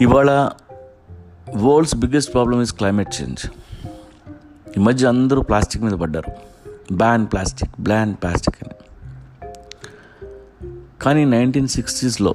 ఇవాళ 0.00 0.50
world's 1.56 1.96
biggest 1.96 2.32
problem 2.32 2.62
is 2.62 2.72
climate 2.72 3.22
change 3.22 3.46
ఈ 4.78 4.80
మధ్య 4.80 5.06
అందరూ 5.06 5.42
ప్లాస్టిక్ 5.42 5.82
మీద 5.82 5.92
పడ్డారు. 5.92 6.32
బ్యాన్ 6.94 7.26
ప్లాస్టిక్ 7.26 7.70
బ్లాన్ 7.80 8.14
ప్లాస్టిక్ 8.14 8.56
అని. 8.64 8.74
కానీ 11.02 11.24
నైన్టీన్ 11.24 11.68
సిక్స్టీస్లో 11.68 12.34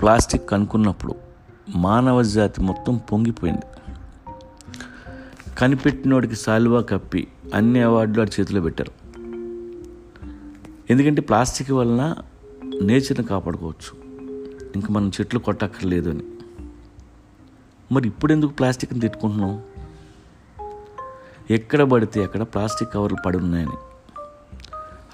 ప్లాస్టిక్ 0.00 0.48
కనుక్కున్నప్పుడు 0.48 1.14
మానవ 1.76 2.22
జాతి 2.22 2.62
మొత్తం 2.62 2.96
పొంగిపోయింది. 2.96 3.62
కనిపెట్టినోడికి 5.58 6.36
సాల్వా 6.36 6.80
కప్పి 6.80 7.28
అన్ని 7.54 7.80
అవార్డులు 7.80 8.20
వాడి 8.20 8.30
చేతిలో 8.40 8.60
పెట్టారు. 8.60 8.92
ఎందుకంటే 10.90 11.20
ప్లాస్టిక్ 11.20 11.70
వలన 11.70 12.14
నేచర్ని 12.82 13.24
కాపాడుకోవచ్చు. 13.24 14.04
ఇంకా 14.74 14.88
మనం 14.90 15.08
చెట్లు 15.08 15.38
కొట్టక్కర్లేదు 15.38 16.10
అని. 16.10 16.22
మరి 17.94 18.08
ఇప్పుడు 18.08 18.32
ఎందుకు 18.32 18.52
ప్లాస్టిక్ని 18.52 19.00
తిట్టుకుంటున్నాం 19.00 19.62
ఎక్కడ 21.50 21.82
పడితే 21.82 22.24
అక్కడ 22.24 22.42
ప్లాస్టిక్ 22.42 22.92
కవర్లు 22.92 23.18
పడి 23.26 23.38
ఉన్నాయని. 23.38 23.76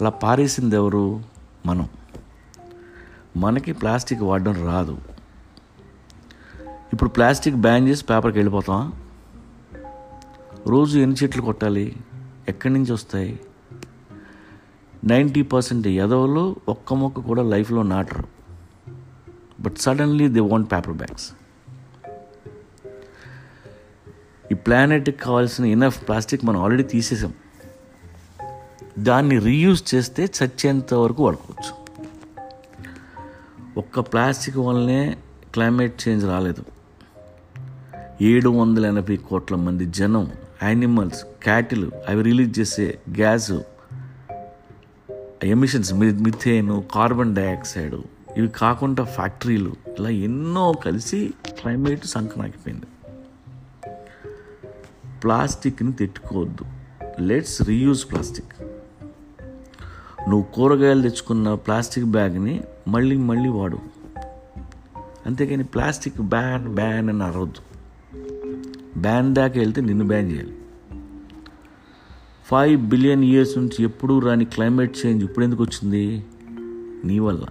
అలా 0.01 0.11
పారేసింది 0.11 0.75
ఎవరు? 0.75 1.23
మనం. 1.66 1.88
మనకి 3.37 3.73
ప్లాస్టిక్ 3.73 4.23
వాడడం 4.23 4.66
రాదు. 4.66 4.98
ఇప్పుడు 6.93 7.11
ప్లాస్టిక్ 7.11 7.57
బ్యాన్ 7.57 7.88
చేసి 7.88 8.05
పేపర్కి 8.05 8.38
వెళ్ళిపోతాం 8.38 8.93
రోజు 10.66 10.99
ఎన్ని 10.99 11.16
చెట్లు 11.23 11.43
కొట్టాలి? 11.43 11.97
ఎక్కడి 12.49 12.74
నుంచి 12.74 12.93
వస్తాయి? 12.93 13.41
నైంటీ 15.05 15.43
పర్సెంట్ 15.43 15.88
ఎదవలు 15.88 16.57
ఒక్క 16.69 16.95
మొక్క 16.95 17.21
కూడా 17.21 17.43
లైఫ్లో 17.43 17.83
నాటరు. 17.83 18.24
But 19.60 19.77
suddenly 19.77 20.29
they 20.29 20.40
want 20.40 20.73
paper 20.73 20.96
bags. 20.96 21.33
ప్లానెట్కి 24.66 25.19
కావాల్సిన 25.19 25.65
ఇనఫ్ 25.65 26.09
ప్లాస్టిక్ 26.09 26.45
మనం 26.45 26.63
ఆల్రెడీ 26.63 26.83
తీసేసాం. 26.83 27.33
దాన్ని 28.99 29.39
రీయూజ్ 29.39 29.95
చేస్తే 29.95 30.25
చచ్చేంత 30.25 30.95
వరకు 30.95 31.25
వాడుకోవచ్చు. 31.25 31.80
ఒక్క 33.77 34.01
ప్లాస్టిక్ 34.01 34.57
వల్లనే 34.57 35.17
క్లైమేట్ 35.55 36.09
చేంజ్ 36.09 36.25
రాలేదు. 36.25 36.65
ఏడు 38.23 38.49
వందల 38.49 38.87
ఎనభై 38.87 39.17
కోట్ల 39.17 39.55
మంది 39.57 39.87
జనం 39.87 40.33
యానిమల్స్ 40.63 41.24
క్యాటిల్ 41.43 41.91
అవి 42.09 42.23
రిలీజ్ 42.23 42.61
చేసే 42.61 42.99
gas 43.17 43.52
emissions 45.45 45.95
methane 45.95 46.85
carbon 46.95 47.37
dioxide 47.37 47.95
ఇవి 48.37 48.49
కాకుండా 48.49 49.05
ఫ్యాక్టరీలు 49.05 49.74
ఇలా 49.99 50.09
ఎన్నో 50.09 50.73
కలిసి 50.73 51.35
క్లైమేట్ 51.63 52.07
సంకనాకిపోయింది. 52.07 52.87
ప్లాస్టిక్ని 55.23 55.93
తిట్టుకోవద్దు. 55.93 56.65
Let's 57.21 57.63
reuse 57.63 58.10
plastic. 58.10 58.63
నువ్వు 60.29 60.43
కూరగాయలు 60.43 61.02
తెచ్చుకున్న 61.02 61.54
ప్లాస్టిక్ 61.54 62.07
బ్యాగ్ని 62.07 62.65
మళ్ళీ 62.88 63.16
మళ్ళీ 63.16 63.49
వాడు. 63.49 63.79
అంతేకాని 65.27 65.65
ప్లాస్టిక్ 65.65 66.21
బ్యాన్ 66.21 66.75
బ్యాన్ 66.75 67.09
అని 67.09 67.22
అరవద్దు. 67.22 67.62
బ్యాన్ 68.97 69.34
దాకా 69.34 69.60
వెళ్తే 69.60 69.81
నిన్ను 69.81 70.06
బ్యాన్ 70.06 70.32
చేయాలి. 70.32 70.59
ఫైవ్ 72.44 72.81
బిలియన్ 72.81 73.25
ఇయర్స్ 73.25 73.59
నుంచి 73.59 73.82
ఎప్పుడూ 73.82 74.19
రాని 74.19 74.44
క్లైమేట్ 74.44 75.06
చేంజ్ 75.06 75.25
ఇప్పుడు 75.25 75.44
ఎందుకు 75.44 75.62
వచ్చింది? 75.62 76.27
నీ 77.05 77.19
వల్ల. 77.19 77.47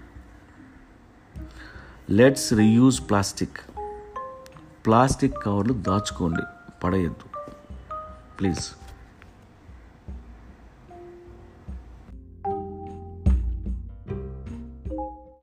లెట్స్ 2.09 2.54
రీయూజ్ 2.54 3.02
ప్లాస్టిక్. 3.09 3.58
ప్లాస్టిక్ 4.86 5.44
కవర్లు 5.44 5.73
దాచుకోండి. 5.73 6.42
పడేయద్దు. 6.83 7.29
please. 8.39 8.73